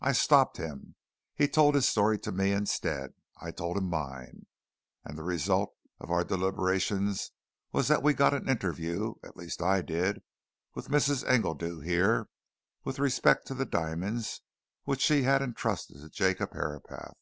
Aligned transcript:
I 0.00 0.12
stopped 0.12 0.56
him 0.58 0.94
he 1.34 1.48
told 1.48 1.74
his 1.74 1.88
story 1.88 2.16
to 2.20 2.30
me 2.30 2.52
instead. 2.52 3.12
I 3.40 3.50
told 3.50 3.76
him 3.76 3.90
mine. 3.90 4.46
And 5.04 5.18
the 5.18 5.24
result 5.24 5.74
of 5.98 6.12
our 6.12 6.22
deliberations 6.22 7.32
was 7.72 7.88
that 7.88 8.00
we 8.00 8.14
got 8.14 8.34
an 8.34 8.48
interview 8.48 9.14
at 9.24 9.36
least 9.36 9.60
I 9.60 9.82
did 9.82 10.22
with 10.76 10.90
Mrs. 10.90 11.24
Engledew 11.26 11.80
here, 11.84 12.28
with 12.84 13.00
respect 13.00 13.48
to 13.48 13.54
the 13.54 13.66
diamonds 13.66 14.42
which 14.84 15.00
she 15.00 15.24
had 15.24 15.42
entrusted 15.42 16.00
to 16.02 16.08
Jacob 16.08 16.52
Herapath. 16.52 17.16